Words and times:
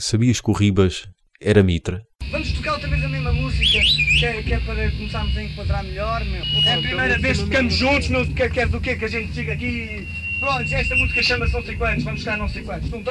Sabias 0.00 0.40
que 0.40 0.48
o 0.48 0.52
Ribas 0.52 1.08
era 1.40 1.60
mitra? 1.60 2.06
Vamos 2.30 2.52
tocar 2.52 2.74
outra 2.74 2.88
vez 2.88 3.02
a 3.02 3.08
mesma 3.08 3.32
música, 3.32 3.80
que 4.20 4.24
é, 4.24 4.42
que 4.44 4.54
é 4.54 4.60
para 4.60 4.88
começarmos 4.92 5.36
a 5.36 5.42
enquadrar 5.42 5.82
melhor, 5.82 6.24
meu. 6.24 6.40
É 6.66 6.74
a 6.74 6.78
primeira 6.78 7.18
vez 7.18 7.38
que 7.38 7.44
tocamos 7.46 7.74
juntos, 7.74 8.08
meu. 8.08 8.32
Quer, 8.32 8.52
quer 8.52 8.68
do 8.68 8.80
quê? 8.80 8.94
Que 8.94 9.06
a 9.06 9.08
gente 9.08 9.34
chega 9.34 9.54
aqui 9.54 9.66
e... 9.66 10.38
Pronto, 10.38 10.72
esta 10.72 10.94
música 10.94 11.20
chama-se 11.20 11.52
não 11.52 11.64
sei 11.64 11.76
quantos, 11.76 12.04
vamos 12.04 12.20
tocar 12.20 12.38
não 12.38 12.48
sei 12.48 12.62
quantos. 12.62 12.88
Pum, 12.90 13.02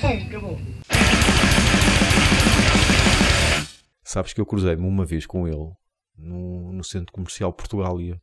pum, 0.00 0.26
acabou. 0.26 0.60
Sabes 4.02 4.32
que 4.32 4.40
eu 4.40 4.46
cruzei-me 4.46 4.84
uma 4.84 5.06
vez 5.06 5.24
com 5.24 5.46
ele 5.46 5.70
no, 6.18 6.72
no 6.72 6.82
centro 6.82 7.12
comercial 7.12 7.52
Portugália, 7.52 8.20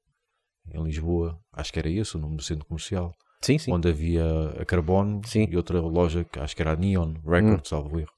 em 0.69 0.83
Lisboa. 0.83 1.39
Acho 1.53 1.71
que 1.71 1.79
era 1.79 1.89
esse 1.89 2.17
o 2.17 2.19
nome 2.19 2.35
do 2.35 2.43
centro 2.43 2.65
comercial. 2.65 3.15
Sim, 3.43 3.57
sim. 3.57 3.71
Onde 3.71 3.89
havia 3.89 4.23
a 4.59 4.65
Carbono 4.65 5.21
Sim. 5.25 5.47
e 5.49 5.57
outra 5.57 5.79
loja 5.81 6.23
que 6.23 6.39
acho 6.39 6.55
que 6.55 6.61
era 6.61 6.73
a 6.73 6.75
Neon 6.75 7.15
Records, 7.25 7.69
salvo 7.69 7.99
erro. 7.99 8.13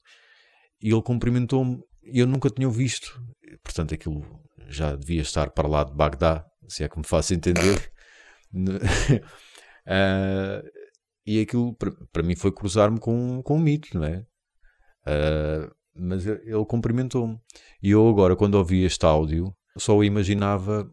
E 0.82 0.90
ele 0.90 1.02
cumprimentou-me 1.02 1.82
e 2.02 2.18
eu 2.18 2.26
nunca 2.26 2.50
tinha 2.50 2.68
visto. 2.68 3.20
Portanto, 3.62 3.94
aquilo 3.94 4.24
já 4.68 4.94
devia 4.94 5.22
estar 5.22 5.50
para 5.50 5.68
lá 5.68 5.84
de 5.84 5.94
Bagdá, 5.94 6.44
se 6.68 6.84
é 6.84 6.88
que 6.88 6.98
me 6.98 7.06
faço 7.06 7.34
entender. 7.34 7.90
Ah, 9.86 10.62
e 11.26 11.40
aquilo 11.40 11.76
para, 12.10 12.22
mim 12.22 12.34
foi 12.34 12.50
cruzar-me 12.50 12.98
com, 12.98 13.42
com 13.42 13.56
um 13.56 13.60
mito, 13.60 13.88
não 13.98 14.04
é? 14.06 14.24
Ah, 15.04 15.70
mas 15.94 16.26
ele 16.26 16.40
ele 16.46 16.64
cumprimentou-me. 16.64 17.38
E 17.82 17.90
eu 17.90 18.08
agora, 18.08 18.34
quando 18.34 18.54
ouvi 18.54 18.82
este 18.82 19.04
áudio, 19.04 19.54
só 19.76 20.02
imaginava 20.02 20.90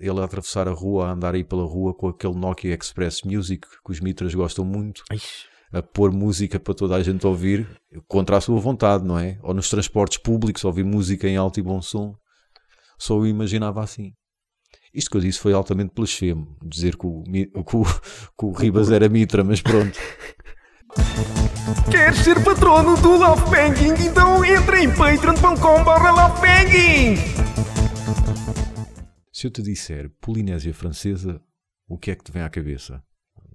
ele 0.00 0.20
a 0.20 0.24
atravessar 0.24 0.66
a 0.66 0.72
rua, 0.72 1.06
a 1.06 1.12
andar 1.12 1.34
aí 1.34 1.44
pela 1.44 1.64
rua 1.64 1.94
com 1.94 2.08
aquele 2.08 2.34
Nokia 2.34 2.74
Express 2.74 3.22
Music 3.22 3.68
que 3.84 3.92
os 3.92 4.00
mitras 4.00 4.34
gostam 4.34 4.64
muito, 4.64 5.02
Ai, 5.10 5.18
a 5.72 5.82
pôr 5.82 6.10
música 6.10 6.58
para 6.58 6.74
toda 6.74 6.96
a 6.96 7.02
gente 7.02 7.26
ouvir 7.26 7.68
contra 8.08 8.36
a 8.36 8.40
sua 8.40 8.58
vontade, 8.58 9.04
não 9.04 9.18
é? 9.18 9.38
Ou 9.42 9.54
nos 9.54 9.68
transportes 9.68 10.18
públicos, 10.18 10.64
ouvir 10.64 10.84
música 10.84 11.28
em 11.28 11.36
alto 11.36 11.60
e 11.60 11.62
bom 11.62 11.80
som. 11.80 12.14
Só 12.98 13.16
o 13.18 13.26
imaginava 13.26 13.82
assim. 13.82 14.12
Isto 14.92 15.10
que 15.10 15.16
eu 15.18 15.20
disse 15.20 15.38
foi 15.38 15.52
altamente 15.52 15.92
blasfemo, 15.94 16.56
dizer 16.62 16.96
que 16.96 17.06
o, 17.06 17.22
que 17.22 17.76
o, 17.76 17.84
que 17.84 18.44
o 18.44 18.52
Ribas 18.52 18.90
era 18.90 19.08
mitra, 19.08 19.44
mas 19.44 19.62
pronto. 19.62 19.96
Queres 21.88 22.18
ser 22.18 22.42
patrono 22.42 22.96
do 22.96 23.16
Love 23.16 23.44
Banking? 23.44 24.04
Então 24.04 24.44
entra 24.44 24.82
em 24.82 24.90
patreon.com 24.90 25.84
barra 25.84 26.10
lovebanking. 26.10 27.49
Se 29.40 29.46
eu 29.46 29.50
te 29.50 29.62
disser 29.62 30.10
Polinésia 30.20 30.74
Francesa, 30.74 31.40
o 31.88 31.96
que 31.96 32.10
é 32.10 32.14
que 32.14 32.22
te 32.22 32.30
vem 32.30 32.42
à 32.42 32.50
cabeça? 32.50 33.02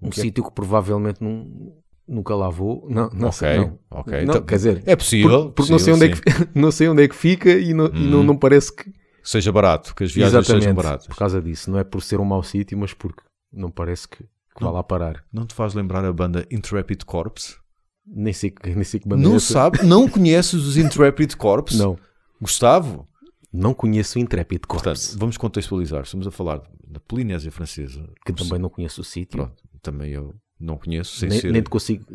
um 0.02 0.09
que 0.09 0.19
é- 0.19 0.23
sítio 0.23 0.44
que 0.44 0.52
provavelmente 0.52 1.22
nun- 1.23 1.73
nunca 2.08 2.36
lá 2.36 2.50
vou. 2.50 2.88
Não, 2.89 3.08
não 3.11 3.28
Ok, 3.30 3.31
sei. 3.33 3.58
Não. 3.59 3.80
ok. 3.91 4.13
Não, 4.13 4.33
Então, 4.33 4.41
quer 4.45 4.56
dizer, 4.56 4.83
É 4.83 4.95
possível. 4.95 5.30
por- 5.45 5.52
porque 5.53 5.72
não, 5.72 5.78
sei 5.78 5.94
possível, 5.94 5.95
onde 5.95 6.06
é 6.06 6.09
que, 6.09 6.50
não 6.59 6.72
sei 6.72 6.89
onde 6.89 7.03
é 7.03 7.08
que 7.08 7.16
fica 7.16 7.52
e 7.52 7.72
não, 7.72 7.86
e 7.86 8.08
não, 8.09 8.22
Hum. 8.22 8.23
não 8.23 8.36
parece 8.38 8.75
que. 8.75 8.91
Seja 9.23 9.52
barato, 9.52 9.94
que 9.95 10.03
as 10.03 10.11
viagens 10.11 10.47
sejam 10.47 10.73
baratas. 10.73 11.06
por 11.06 11.16
causa 11.17 11.39
disso. 11.39 11.69
Não 11.69 11.78
é 11.78 11.83
por 11.83 12.02
ser 12.02 12.19
um 12.19 12.25
mau 12.25 12.41
sítio, 12.41 12.75
mas 12.80 12.91
porque 12.91 13.22
não 13.53 13.69
parece 13.69 14.08
que, 14.08 14.23
que 14.23 14.63
vá 14.63 14.72
lá 14.72 14.83
parar. 14.83 15.23
Não 15.31 15.45
te 15.45 15.53
faz 15.53 15.75
lembrar 15.75 16.03
a 16.03 16.11
banda 16.11 16.47
Intrepid 16.52 17.03
Corps? 17.06 17.59
Nem 18.08 18.33
sei, 18.33 18.50
que- 18.50 18.73
nem 18.73 18.83
sei 18.83 19.00
que 19.00 19.08
banda 19.08 19.22
é 19.22 19.25
Não 19.28 19.36
essa. 19.36 19.53
sabe? 19.53 19.83
Não 19.83 20.08
conheces 20.09 20.56
os 20.66 20.78
Intrepid 20.78 21.36
Corps? 21.36 21.78
Não. 21.78 21.95
Gustavo? 22.41 23.08
Não 23.56 23.73
conheço 23.73 24.17
o 24.17 24.22
Intrepid 24.22 24.61
Corps. 24.67 24.84
Portanto, 24.84 25.20
vamos 25.20 25.38
contextualizar. 25.38 26.03
Estamos 26.03 26.28
a 26.28 26.31
falar 26.31 26.61
da 26.88 27.00
Polinésia 27.00 27.52
Francesa. 27.52 28.08
que 28.25 28.34
também 28.34 28.59
não 28.59 28.70
conheço 28.70 29.02
o 29.02 29.03
sítio. 29.03 29.38
Pronto, 29.38 29.64
também 29.81 30.12
eu 30.12 30.34
não 30.59 30.78
conheço, 30.78 31.17
sem 31.17 31.30
Nem, 31.30 31.39
ser... 31.39 31.52
nem 31.52 31.62
te 31.62 31.70
consigo, 31.70 32.06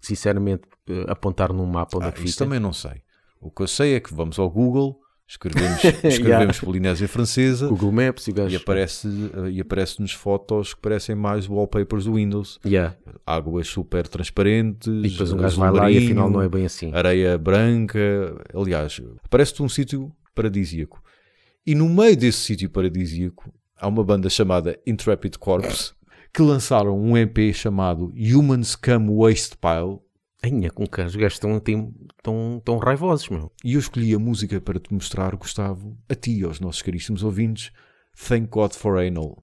sinceramente, 0.00 0.62
eh, 0.88 1.04
apontar 1.08 1.52
num 1.52 1.66
mapa 1.66 1.96
onde 1.98 2.06
Ah, 2.06 2.08
é 2.08 2.12
que 2.12 2.20
isso 2.24 2.32
fica. 2.32 2.44
também 2.44 2.58
não 2.60 2.72
sei. 2.72 3.02
O 3.40 3.50
que 3.50 3.62
eu 3.62 3.68
sei 3.68 3.94
é 3.94 4.00
que 4.00 4.12
vamos 4.14 4.38
ao 4.38 4.48
Google, 4.50 4.98
escrevemos, 5.28 5.82
escrevemos 6.04 6.60
Polinésia 6.60 7.06
Francesa 7.08 7.68
Google 7.68 7.92
Maps 7.92 8.26
e 8.28 8.32
gajo. 8.32 8.54
e 8.54 8.56
aparece, 8.56 9.08
e 9.52 9.60
aparece-nos 9.60 10.12
fotos 10.12 10.74
que 10.74 10.80
parecem 10.80 11.14
mais 11.14 11.46
wallpapers 11.48 12.04
do 12.04 12.14
Windows. 12.14 12.58
Yeah. 12.64 12.96
Águas 13.26 13.68
super 13.68 14.06
transparentes, 14.08 14.86
E 14.88 15.08
depois 15.08 15.32
um 15.32 15.36
gajo 15.36 15.58
vai 15.60 15.70
lá 15.70 15.90
e 15.90 15.98
afinal 15.98 16.30
não 16.30 16.40
é 16.42 16.48
bem 16.48 16.64
assim. 16.64 16.92
areia 16.94 17.36
branca. 17.38 17.98
Aliás, 18.54 19.00
parece-te 19.28 19.62
um 19.62 19.68
sítio 19.68 20.10
paradisíaco. 20.34 21.02
E 21.66 21.74
no 21.74 21.88
meio 21.88 22.16
desse 22.16 22.38
sítio 22.38 22.70
paradisíaco 22.70 23.52
há 23.76 23.86
uma 23.88 24.04
banda 24.04 24.28
chamada 24.28 24.78
Intrepid 24.86 25.36
Corps 25.38 25.94
que 26.32 26.42
lançaram 26.42 26.98
um 26.98 27.16
EP 27.16 27.52
chamado 27.52 28.12
Human 28.16 28.62
Scum 28.62 29.16
Waste 29.18 29.56
Pile. 29.56 29.98
Ainha, 30.42 30.70
com 30.70 30.86
que 30.86 31.02
os 31.02 31.14
gajos 31.14 31.34
estão, 31.34 31.60
tão, 31.60 31.92
tão, 32.22 32.62
tão 32.64 32.78
raivosos, 32.78 33.28
meu. 33.28 33.52
E 33.62 33.74
eu 33.74 33.80
escolhi 33.80 34.14
a 34.14 34.18
música 34.18 34.58
para 34.58 34.80
te 34.80 34.92
mostrar, 34.94 35.36
Gustavo, 35.36 35.98
a 36.08 36.14
ti 36.14 36.38
e 36.38 36.44
aos 36.44 36.60
nossos 36.60 36.80
caríssimos 36.80 37.22
ouvintes. 37.22 37.70
Thank 38.16 38.46
God 38.46 38.72
for 38.72 38.98
Anal. 38.98 39.42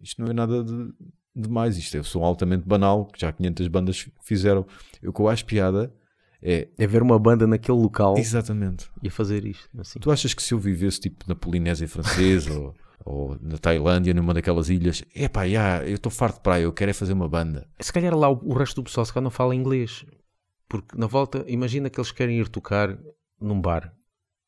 Isto 0.00 0.20
não 0.20 0.30
é 0.30 0.32
nada 0.32 0.62
de, 0.64 0.92
de 1.34 1.48
mais. 1.48 1.76
Isto 1.76 1.96
é 1.96 2.00
um 2.00 2.04
som 2.04 2.24
altamente 2.24 2.66
banal, 2.66 3.06
que 3.06 3.20
já 3.20 3.32
500 3.32 3.68
bandas 3.68 4.08
fizeram. 4.22 4.66
O 5.04 5.12
que 5.12 5.20
eu 5.20 5.28
acho 5.28 5.44
piada 5.44 5.92
é. 6.42 6.68
É 6.78 6.86
ver 6.86 7.02
uma 7.02 7.18
banda 7.18 7.46
naquele 7.46 7.78
local 7.78 8.16
Exatamente. 8.16 8.88
e 9.02 9.08
a 9.08 9.10
fazer 9.10 9.44
isto. 9.44 9.68
Assim. 9.78 9.98
Tu 9.98 10.10
achas 10.10 10.34
que 10.34 10.42
se 10.42 10.54
eu 10.54 10.58
vivesse 10.58 11.00
tipo 11.00 11.24
na 11.28 11.34
Polinésia 11.34 11.86
Francesa 11.86 12.52
ou, 12.58 12.74
ou 13.04 13.38
na 13.40 13.58
Tailândia, 13.58 14.14
numa 14.14 14.32
daquelas 14.32 14.68
ilhas, 14.68 15.04
epá, 15.14 15.46
já, 15.46 15.84
eu 15.84 15.96
estou 15.96 16.10
farto 16.10 16.36
de 16.36 16.42
praia, 16.42 16.62
eu 16.62 16.72
quero 16.72 16.90
é 16.90 16.94
fazer 16.94 17.12
uma 17.12 17.28
banda. 17.28 17.68
Se 17.78 17.92
calhar 17.92 18.16
lá 18.16 18.30
o, 18.30 18.40
o 18.42 18.54
resto 18.54 18.76
do 18.76 18.84
pessoal 18.84 19.04
se 19.04 19.12
calhar 19.12 19.24
não 19.24 19.30
fala 19.30 19.54
inglês. 19.54 20.04
Porque 20.68 20.96
na 20.96 21.06
volta, 21.06 21.44
imagina 21.48 21.90
que 21.90 21.98
eles 21.98 22.12
querem 22.12 22.38
ir 22.38 22.48
tocar 22.48 22.96
num 23.40 23.60
bar. 23.60 23.92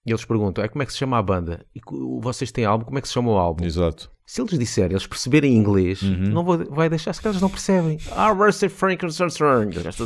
E 0.05 0.11
eles 0.11 0.25
perguntam, 0.25 0.65
é 0.65 0.69
como 0.69 0.83
é 0.83 0.87
que 0.87 0.93
se 0.93 0.99
chama 0.99 1.17
a 1.17 1.23
banda? 1.23 1.65
E 1.75 1.81
vocês 2.21 2.51
têm 2.51 2.65
álbum, 2.65 2.85
como 2.85 2.99
é 2.99 3.01
que 3.01 3.07
se 3.07 3.15
chama 3.15 3.31
o 3.31 3.37
álbum? 3.39 3.65
Exato. 3.65 4.11
Se 4.27 4.41
eles 4.41 4.59
disserem, 4.59 4.93
eles 4.93 5.07
perceberem 5.07 5.55
inglês, 5.57 6.03
Uhum. 6.03 6.29
não 6.31 6.45
vou, 6.45 6.59
vai 6.75 6.89
deixar, 6.89 7.13
se 7.13 7.27
eles 7.27 7.41
não 7.41 7.49
percebem. 7.51 7.99
Ah, 8.11 8.31
Rusty 8.33 8.69
Frankenstein, 8.69 9.29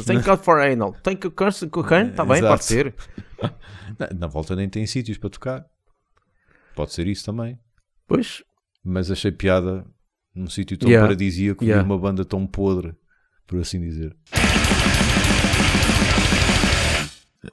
thank 0.04 0.22
God 0.24 0.40
for 0.40 0.60
anal, 0.60 0.92
thank 1.02 1.24
you, 1.24 1.30
can, 1.30 1.48
está 1.48 2.24
bem, 2.24 2.38
Exato. 2.38 2.48
pode 2.52 2.64
ser. 2.64 2.94
Na, 3.98 4.08
na 4.18 4.26
volta 4.26 4.54
nem 4.54 4.68
tem 4.68 4.84
sítios 4.86 5.16
para 5.16 5.30
tocar. 5.30 5.64
Pode 6.74 6.92
ser 6.92 7.06
isso 7.06 7.24
também. 7.24 7.58
Pois, 8.06 8.42
Mas 8.84 9.10
achei 9.10 9.32
piada 9.32 9.86
num 10.34 10.48
sítio 10.50 10.76
tão 10.76 10.88
Yeah. 10.90 11.06
paradisíaco 11.06 11.64
Yeah. 11.64 11.82
ver 11.82 11.88
uma 11.90 11.98
banda 11.98 12.22
tão 12.24 12.46
podre, 12.46 12.94
por 13.46 13.58
assim 13.60 13.80
dizer. 13.80 14.14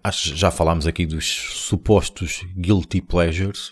Acho 0.04 0.36
já 0.36 0.50
falámos 0.52 0.88
aqui 0.88 1.06
dos 1.06 1.26
supostos 1.26 2.42
guilty 2.56 3.02
pleasures, 3.02 3.72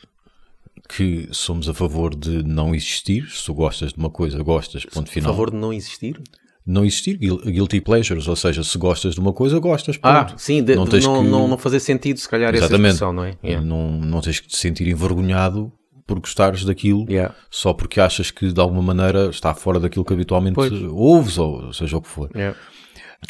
que 0.90 1.28
somos 1.32 1.70
a 1.70 1.74
favor 1.74 2.16
de 2.16 2.44
não 2.44 2.74
existir. 2.76 3.30
Se 3.30 3.52
gostas 3.52 3.94
de 3.94 4.00
uma 4.00 4.10
coisa, 4.10 4.42
gostas, 4.44 4.86
ponto 4.86 5.10
final. 5.10 5.32
favor 5.32 5.52
de 5.52 5.58
não 5.58 5.72
existir. 5.72 6.22
Não 6.66 6.86
existir 6.86 7.18
guil- 7.18 7.42
guilty 7.44 7.82
pleasures, 7.82 8.28
ou 8.28 8.36
seja, 8.36 8.64
se 8.64 8.78
gostas 8.78 9.16
de 9.16 9.20
uma 9.20 9.34
coisa, 9.34 9.58
gostas, 9.60 9.98
ponto. 9.98 10.34
Ah, 10.34 10.38
sim, 10.38 10.62
de- 10.64 10.76
Não 10.76 10.86
de 10.86 11.00
não, 11.00 11.24
que- 11.24 11.30
não, 11.30 11.48
não 11.48 11.58
fazer 11.58 11.80
sentido, 11.80 12.18
se 12.20 12.30
calhar, 12.30 12.50
essa 12.54 12.66
Exatamente. 12.66 12.94
expressão, 12.94 13.12
não 13.14 13.24
é? 13.24 13.36
Yeah. 13.44 13.66
Não, 13.66 13.92
não 14.00 14.22
tens 14.22 14.40
que 14.40 14.48
te 14.48 14.56
sentir 14.58 14.88
envergonhado 14.88 15.72
por 16.06 16.20
gostares 16.20 16.64
daquilo 16.64 17.06
Yeah. 17.10 17.34
só 17.50 17.74
porque 17.74 18.00
achas 18.00 18.30
que 18.30 18.52
de 18.52 18.60
alguma 18.62 18.82
maneira 18.82 19.30
está 19.30 19.54
fora 19.56 19.80
daquilo 19.80 20.06
que 20.06 20.14
habitualmente 20.14 20.54
Pois. 20.56 20.72
ouves, 20.72 21.38
ou 21.40 21.74
seja 21.74 21.98
o 21.98 22.02
que 22.02 22.08
for. 22.10 22.30
Yeah. 22.36 22.56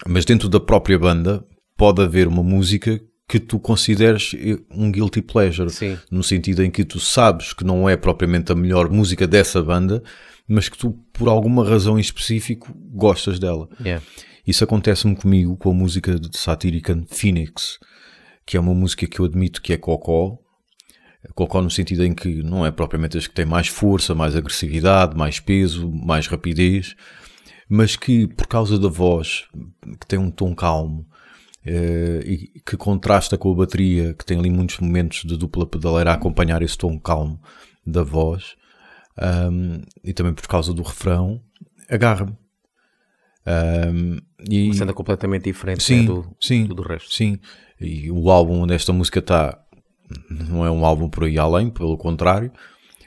Mas 0.07 0.25
dentro 0.25 0.49
da 0.49 0.59
própria 0.59 0.99
banda 0.99 1.45
pode 1.81 1.99
haver 1.99 2.27
uma 2.27 2.43
música 2.43 3.01
que 3.27 3.39
tu 3.39 3.57
consideres 3.57 4.35
um 4.69 4.91
guilty 4.91 5.19
pleasure, 5.19 5.71
Sim. 5.71 5.97
no 6.11 6.21
sentido 6.21 6.63
em 6.63 6.69
que 6.69 6.85
tu 6.85 6.99
sabes 6.99 7.53
que 7.53 7.63
não 7.63 7.89
é 7.89 7.97
propriamente 7.97 8.51
a 8.51 8.55
melhor 8.55 8.87
música 8.87 9.25
dessa 9.25 9.63
banda, 9.63 10.03
mas 10.47 10.69
que 10.69 10.77
tu, 10.77 10.91
por 11.11 11.27
alguma 11.27 11.67
razão 11.67 11.97
em 11.97 12.01
específico, 12.01 12.71
gostas 12.93 13.39
dela. 13.39 13.67
Yeah. 13.83 14.05
Isso 14.45 14.63
acontece-me 14.63 15.15
comigo 15.15 15.57
com 15.57 15.71
a 15.71 15.73
música 15.73 16.19
de 16.19 16.37
Satirican 16.37 17.03
Phoenix, 17.09 17.79
que 18.45 18.55
é 18.55 18.59
uma 18.59 18.75
música 18.75 19.07
que 19.07 19.19
eu 19.19 19.25
admito 19.25 19.59
que 19.59 19.73
é 19.73 19.77
cocó. 19.77 20.37
Cocó 21.33 21.63
no 21.63 21.71
sentido 21.71 22.05
em 22.05 22.13
que 22.13 22.43
não 22.43 22.63
é 22.63 22.69
propriamente 22.69 23.17
as 23.17 23.25
que 23.25 23.33
têm 23.33 23.45
mais 23.45 23.67
força, 23.67 24.13
mais 24.13 24.35
agressividade, 24.35 25.17
mais 25.17 25.39
peso, 25.39 25.91
mais 25.91 26.27
rapidez, 26.27 26.95
mas 27.67 27.95
que 27.95 28.27
por 28.27 28.45
causa 28.45 28.77
da 28.77 28.87
voz, 28.87 29.45
que 29.99 30.05
tem 30.05 30.19
um 30.19 30.29
tom 30.29 30.53
calmo, 30.53 31.07
eh, 31.07 31.10
e 31.65 32.59
que 32.65 32.75
contrasta 32.75 33.37
com 33.37 33.51
a 33.51 33.55
bateria, 33.55 34.13
que 34.13 34.25
tem 34.25 34.39
ali 34.39 34.49
muitos 34.49 34.79
momentos 34.79 35.23
de 35.23 35.37
dupla 35.37 35.65
pedaleira 35.65 36.11
a 36.11 36.15
acompanhar 36.15 36.61
esse 36.61 36.77
tom 36.77 36.99
calmo 36.99 37.39
da 37.85 38.03
voz, 38.03 38.55
um, 39.51 39.81
e 40.03 40.13
também 40.13 40.33
por 40.33 40.47
causa 40.47 40.73
do 40.73 40.81
refrão, 40.81 41.41
agarra-me. 41.89 42.35
Um, 43.45 44.17
e, 44.49 44.67
Uma 44.67 44.73
cena 44.73 44.93
completamente 44.93 45.43
diferente 45.43 45.83
sim, 45.83 46.01
né, 46.01 46.05
do, 46.05 46.35
sim, 46.39 46.65
do, 46.65 46.75
do 46.75 46.83
resto. 46.83 47.13
Sim, 47.13 47.39
e 47.79 48.11
o 48.11 48.29
álbum 48.29 48.61
onde 48.61 48.73
esta 48.73 48.93
música 48.93 49.19
está 49.19 49.59
não 50.29 50.65
é 50.65 50.71
um 50.71 50.85
álbum 50.85 51.09
por 51.09 51.23
aí 51.23 51.37
além, 51.37 51.69
pelo 51.69 51.97
contrário, 51.97 52.51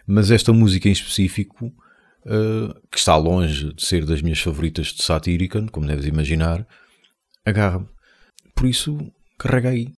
mas 0.07 0.31
esta 0.31 0.53
música 0.53 0.89
em 0.89 0.93
específico, 0.93 1.67
uh, 1.67 2.75
que 2.91 2.99
está 2.99 3.17
longe 3.17 3.73
de 3.75 3.85
ser 3.85 4.05
das 4.05 4.23
minhas 4.23 4.41
favoritas 4.41 4.89
de 4.89 5.03
Satirican, 5.03 5.67
como 5.67 5.87
deves 5.87 6.07
imaginar, 6.07 6.67
agarra-me. 7.45 7.87
Por 8.55 8.67
isso, 8.67 8.97
carrega 9.39 9.71
aí. 9.71 9.93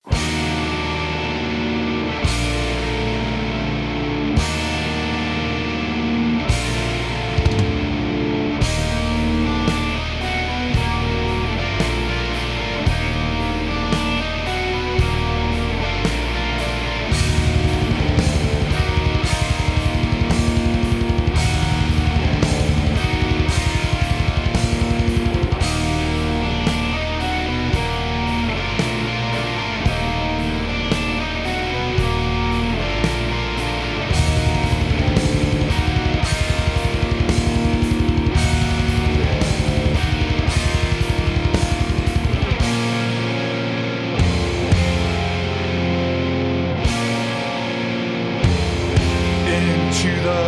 to 50.06 50.22
the 50.22 50.44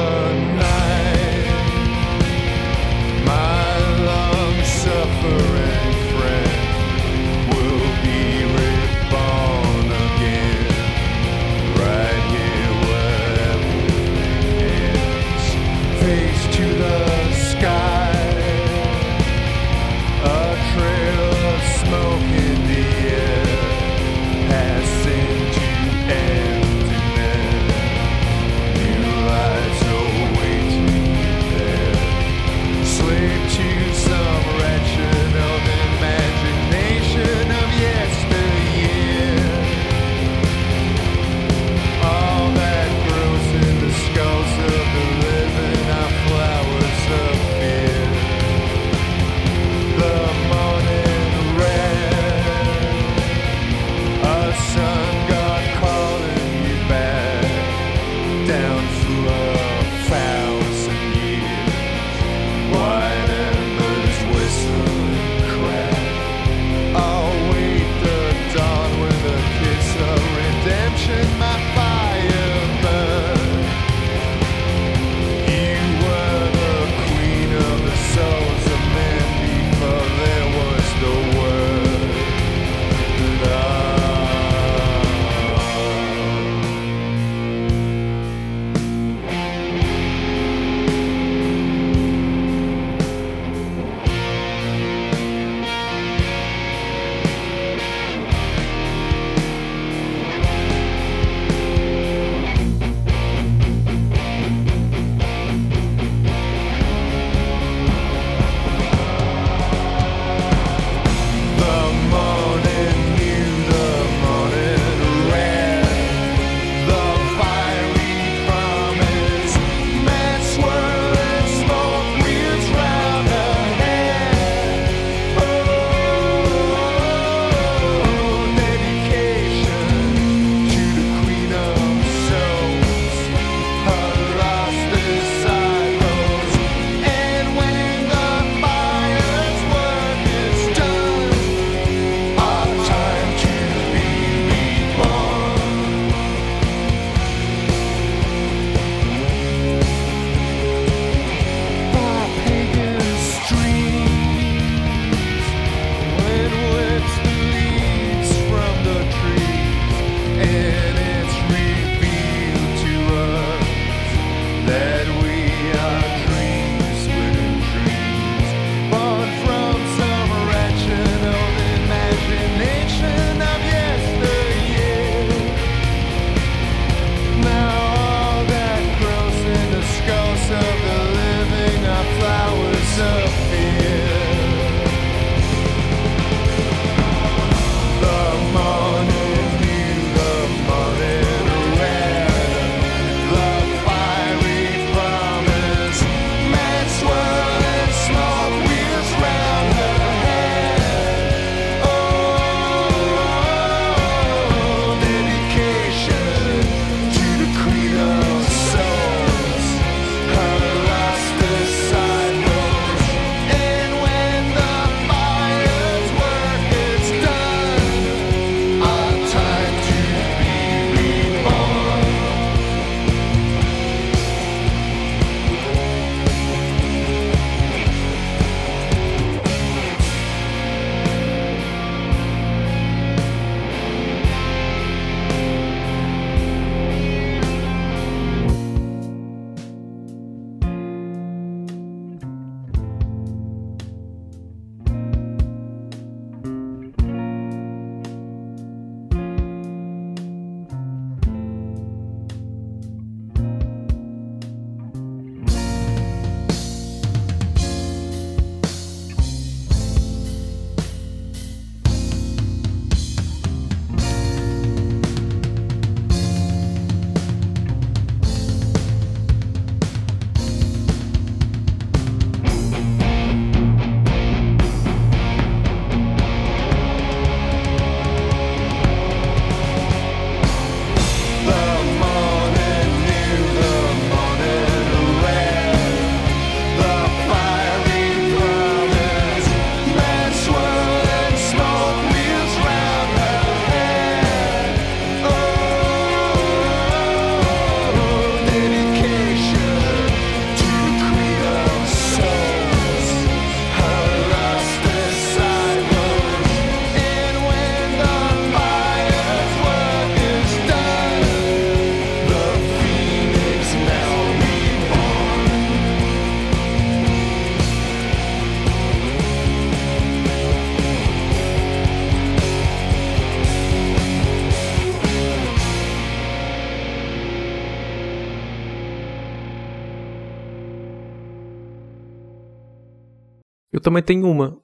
também 333.89 334.03
tenho 334.03 334.29
uma, 334.29 334.57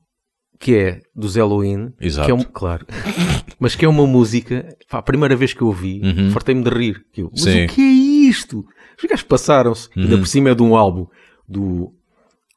que 0.60 0.76
é 0.76 1.02
dos 1.16 1.36
Halloween. 1.36 1.94
Exato. 2.00 2.26
Que 2.26 2.32
é 2.32 2.36
um, 2.36 2.44
claro. 2.44 2.86
mas 3.60 3.76
que 3.76 3.86
é 3.86 3.88
uma 3.88 4.06
música. 4.06 4.76
Pá, 4.90 5.00
a 5.00 5.02
primeira 5.02 5.36
vez 5.36 5.54
que 5.54 5.62
eu 5.62 5.68
ouvi, 5.68 6.02
Uhum. 6.04 6.32
fartei-me 6.32 6.64
de 6.64 6.70
rir. 6.70 7.06
Que 7.12 7.22
eu, 7.22 7.30
mas 7.32 7.42
Sim. 7.42 7.66
o 7.66 7.70
que 7.70 7.82
é 7.82 8.30
isto? 8.30 8.66
Os 9.02 9.10
gajos 9.10 9.24
passaram-se. 9.26 9.90
Ainda 9.96 10.16
Uhum. 10.16 10.22
por 10.22 10.28
cima 10.28 10.50
é 10.50 10.56
de 10.56 10.62
um 10.64 10.76
álbum. 10.76 11.08
Do, 11.48 11.94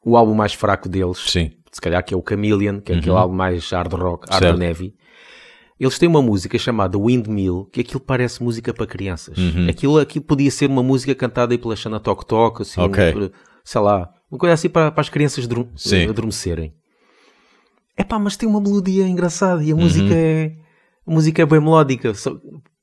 o 0.05 0.15
álbum 0.17 0.33
mais 0.33 0.53
fraco 0.53 0.87
deles. 0.89 1.17
Sim. 1.17 1.51
Se 1.71 1.81
calhar 1.81 2.03
que 2.03 2.13
é 2.13 2.17
o 2.17 2.23
Chameleon, 2.27 2.79
que 2.81 2.91
é 2.91 2.95
aquele 2.95 3.11
Uhum. 3.11 3.17
álbum 3.17 3.35
mais 3.35 3.69
hard 3.71 3.93
rock, 3.93 4.27
hard 4.29 4.43
Certo. 4.43 4.61
heavy. 4.61 4.93
Eles 5.79 5.99
têm 5.99 6.09
uma 6.09 6.21
música 6.23 6.57
chamada 6.57 6.97
Windmill, 6.97 7.69
que 7.71 7.81
aquilo 7.81 7.99
parece 7.99 8.41
música 8.43 8.73
para 8.73 8.87
crianças. 8.87 9.37
Uhum. 9.37 9.67
Aquilo, 9.69 9.99
aquilo 9.99 10.25
podia 10.25 10.49
ser 10.49 10.67
uma 10.69 10.81
música 10.81 11.13
cantada 11.13 11.53
aí 11.53 11.57
pela 11.57 11.75
Xana 11.75 11.99
Tok 11.99 12.25
Tok, 12.25 12.61
assim, 12.63 12.81
Ok. 12.81 13.11
por- 13.13 13.31
sei 13.63 13.81
lá, 13.81 14.09
uma 14.31 14.37
coisa 14.37 14.53
assim 14.53 14.69
para, 14.69 14.91
para 14.91 15.01
as 15.01 15.09
crianças 15.09 15.47
Sim. 15.75 16.07
adormecerem. 16.09 16.73
É 17.95 18.03
pá, 18.03 18.19
mas 18.19 18.37
tem 18.37 18.47
uma 18.47 18.61
melodia 18.61 19.07
engraçada 19.07 19.63
e 19.63 19.71
a 19.71 19.75
Uhum. 19.75 19.81
música 19.81 20.13
é 20.13 20.55
a 21.07 21.11
música 21.11 21.41
é 21.41 21.45
bem 21.45 21.59
melódica. 21.61 22.11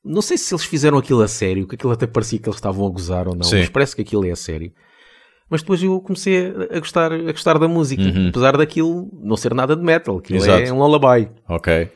Não 0.05 0.23
sei 0.23 0.37
se 0.39 0.53
eles 0.55 0.65
fizeram 0.65 0.99
aquilo 0.99 1.21
a 1.23 1.29
sério, 1.29 1.67
que 1.67 1.75
aquilo 1.75 1.93
até 1.93 2.07
parecia 2.07 2.39
que 2.39 2.49
eles 2.49 2.57
estavam 2.57 2.87
a 2.87 2.91
gozar 2.91 3.29
ou 3.29 3.35
não, 3.35 3.45
Sim. 3.45 3.59
mas 3.61 3.69
parece 3.69 3.95
que 3.95 4.03
aquilo 4.03 4.25
é 4.27 4.31
a 4.31 4.37
sério. 4.37 4.73
Mas 5.49 5.61
depois 5.61 5.83
eu 5.83 6.01
comecei 6.01 6.49
a 6.71 6.79
gostar, 6.79 7.13
a 7.13 7.19
gostar 7.33 7.59
da 7.59 7.69
música, 7.69 8.03
apesar 8.29 8.57
daquilo 8.57 9.11
não 9.13 9.37
ser 9.37 9.55
nada 9.55 9.77
de 9.77 9.83
metal, 9.83 10.17
aquilo 10.19 10.39
Uhum. 10.39 10.45
Exato. 10.45 10.63
é 10.63 10.73
um 10.73 10.79
lullaby. 10.79 11.31
Ok. 11.49 11.91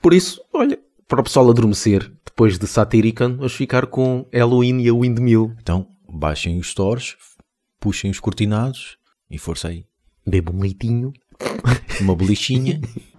Por 0.00 0.14
isso, 0.14 0.40
olha, 0.52 0.78
para 1.08 1.20
o 1.20 1.24
pessoal 1.24 1.50
adormecer, 1.50 2.10
depois 2.24 2.58
de 2.58 2.66
Satirican, 2.66 3.34
vamos 3.36 3.54
ficar 3.54 3.86
com 3.86 4.24
Halloween 4.32 4.80
e 4.80 4.88
a 4.88 4.92
Windmill. 4.94 5.52
Então, 5.60 5.88
baixem 6.08 6.58
os 6.58 6.68
stores, 6.70 7.16
puxem 7.80 8.10
os 8.10 8.20
cortinados 8.20 8.98
e 9.30 9.38
força 9.38 9.68
aí. 9.68 9.86
Bebo 10.26 10.52
um 10.52 10.60
leitinho. 10.60 11.12
Uma 12.00 12.14
bolichinha. 12.14 12.80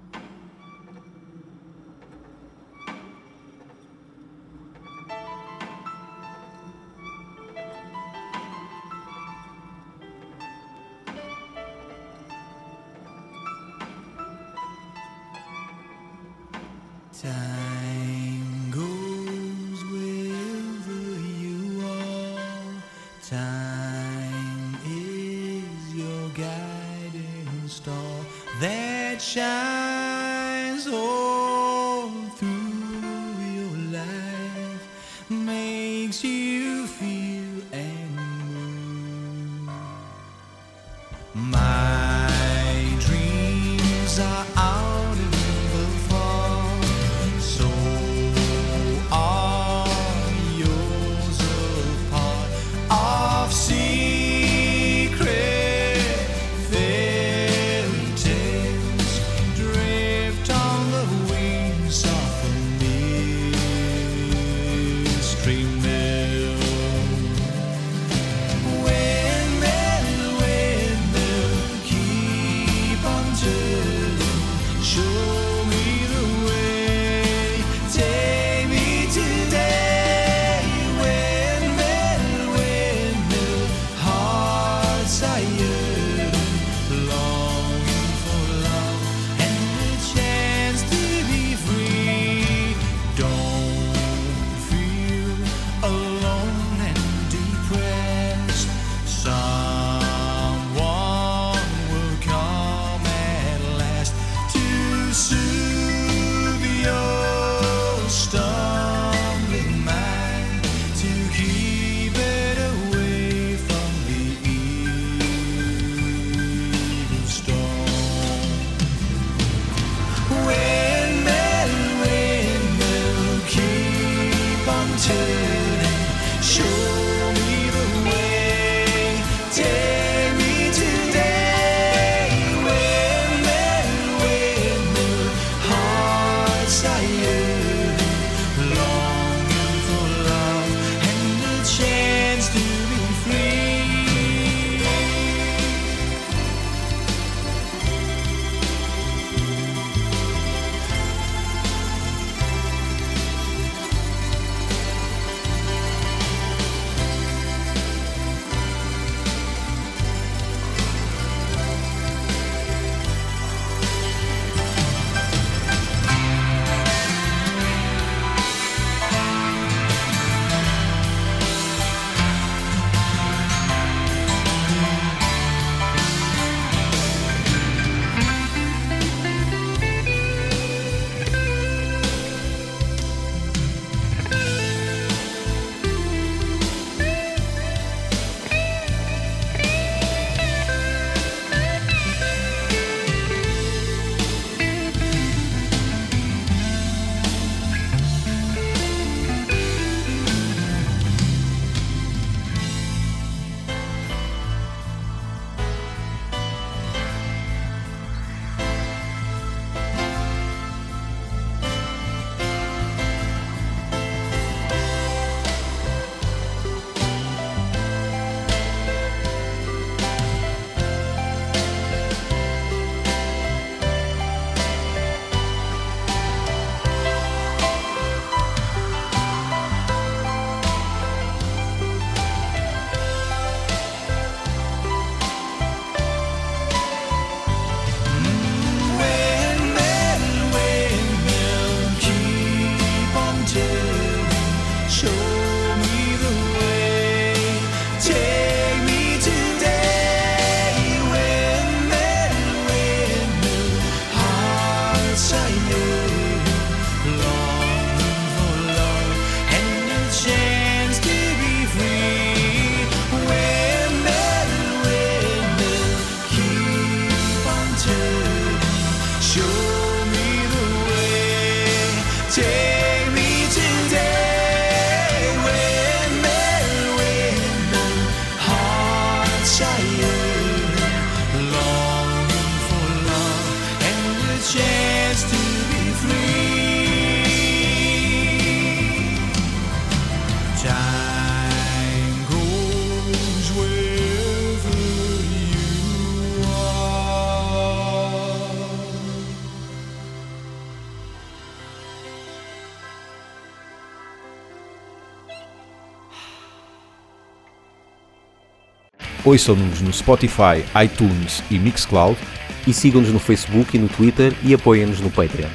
Ouçam-nos 309.32 309.80
no 309.80 309.94
Spotify, 309.94 310.60
iTunes 310.84 311.42
e 311.50 311.58
Mixcloud. 311.58 312.20
E 312.68 312.74
sigam-nos 312.74 313.12
no 313.12 313.20
Facebook 313.20 313.78
e 313.78 313.80
no 313.80 313.88
Twitter 313.88 314.34
e 314.44 314.54
apoiem-nos 314.54 315.00
no 315.00 315.10
Patreon. 315.10 315.48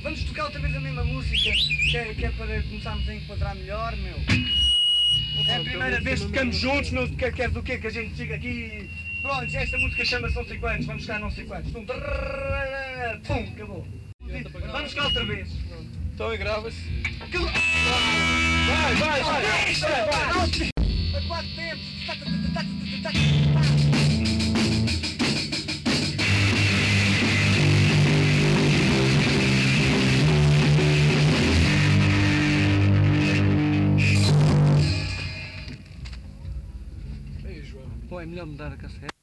Vamos 0.00 0.22
tocar 0.22 0.44
outra 0.44 0.60
vez 0.60 0.76
a 0.76 0.80
mesma 0.80 1.02
música, 1.02 1.50
que 1.90 1.96
é, 1.96 2.14
que 2.14 2.26
é 2.26 2.30
para 2.30 2.62
começarmos 2.62 3.08
a 3.08 3.14
enquadrar 3.16 3.56
melhor, 3.56 3.96
meu. 3.96 4.14
É 5.48 5.56
a 5.56 5.60
primeira 5.64 6.00
vez 6.00 6.20
que 6.20 6.26
ficamos 6.26 6.56
juntos, 6.56 6.90
meu. 6.92 7.08
Quer, 7.08 7.32
quer 7.32 7.50
do 7.50 7.60
quê? 7.60 7.76
Que 7.76 7.88
a 7.88 7.90
gente 7.90 8.16
chega 8.16 8.36
aqui 8.36 8.48
e... 8.48 8.90
Pronto, 9.22 9.56
esta 9.56 9.76
música 9.76 10.04
chama-se 10.04 10.36
não 10.36 10.44
sei 10.44 10.58
quantos, 10.58 10.86
vamos 10.86 11.06
tocar 11.06 11.18
não 11.18 11.30
sei 11.32 11.44
quantos. 11.44 11.72
Pum, 11.72 11.84
acabou. 13.52 13.84
Vamos 14.70 14.90
tocar 14.94 15.06
outra 15.06 15.24
vez. 15.24 15.48
Então 16.14 16.32
e 16.32 16.36
grava-se. 16.36 16.78
Vai, 18.68 18.94
vai, 18.94 19.22
vai, 19.22 19.42
vai, 19.74 20.06
vai. 20.06 20.79
Pô, 38.10 38.20
é 38.20 38.26
melhor 38.26 38.46
mudar 38.46 38.72
a 38.72 38.76
cassete. 38.76 39.09